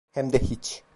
[0.11, 0.83] Hem de hiç.